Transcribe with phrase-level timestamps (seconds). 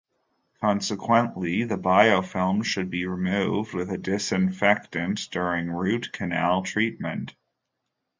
[0.61, 7.35] Consequently, the biofilm should be removed with a disinfectant during root canal treatment.